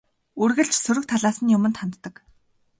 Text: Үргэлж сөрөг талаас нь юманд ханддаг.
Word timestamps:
Үргэлж 0.41 0.73
сөрөг 0.79 1.05
талаас 1.11 1.37
нь 1.41 1.53
юманд 1.57 1.75
ханддаг. 1.79 2.15